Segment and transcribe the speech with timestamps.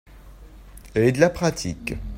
[0.95, 1.93] Et de la pratique.